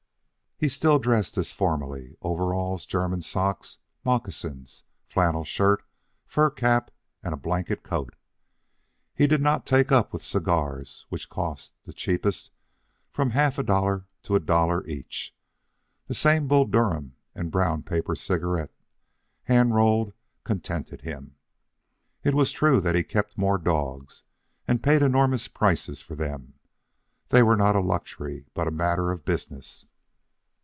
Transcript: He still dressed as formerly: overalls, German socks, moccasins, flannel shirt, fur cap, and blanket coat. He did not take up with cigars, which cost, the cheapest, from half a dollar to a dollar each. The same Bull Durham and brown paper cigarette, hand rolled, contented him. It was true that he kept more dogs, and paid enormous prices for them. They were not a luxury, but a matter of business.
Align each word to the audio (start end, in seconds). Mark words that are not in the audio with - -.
He 0.63 0.69
still 0.69 0.99
dressed 0.99 1.39
as 1.39 1.51
formerly: 1.51 2.15
overalls, 2.21 2.85
German 2.85 3.23
socks, 3.23 3.79
moccasins, 4.05 4.83
flannel 5.09 5.43
shirt, 5.43 5.81
fur 6.27 6.51
cap, 6.51 6.91
and 7.23 7.41
blanket 7.41 7.81
coat. 7.81 8.15
He 9.15 9.25
did 9.25 9.41
not 9.41 9.65
take 9.65 9.91
up 9.91 10.13
with 10.13 10.21
cigars, 10.21 11.07
which 11.09 11.31
cost, 11.31 11.73
the 11.87 11.93
cheapest, 11.93 12.51
from 13.09 13.31
half 13.31 13.57
a 13.57 13.63
dollar 13.63 14.05
to 14.21 14.35
a 14.35 14.39
dollar 14.39 14.85
each. 14.85 15.35
The 16.05 16.13
same 16.13 16.47
Bull 16.47 16.65
Durham 16.65 17.15
and 17.33 17.49
brown 17.49 17.81
paper 17.81 18.15
cigarette, 18.15 18.71
hand 19.45 19.73
rolled, 19.73 20.13
contented 20.43 21.01
him. 21.01 21.37
It 22.23 22.35
was 22.35 22.51
true 22.51 22.79
that 22.81 22.93
he 22.93 23.03
kept 23.03 23.35
more 23.35 23.57
dogs, 23.57 24.21
and 24.67 24.83
paid 24.83 25.01
enormous 25.01 25.47
prices 25.47 26.03
for 26.03 26.13
them. 26.13 26.53
They 27.29 27.41
were 27.41 27.57
not 27.57 27.75
a 27.75 27.79
luxury, 27.81 28.45
but 28.53 28.67
a 28.67 28.71
matter 28.71 29.09
of 29.11 29.25
business. 29.25 29.87